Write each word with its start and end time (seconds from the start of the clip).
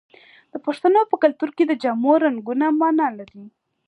د 0.51 0.53
پښتنو 0.65 1.01
په 1.11 1.15
کلتور 1.23 1.49
کې 1.57 1.63
د 1.67 1.73
جامو 1.83 2.13
رنګونه 2.25 2.65
مانا 2.79 3.07
لري. 3.17 3.43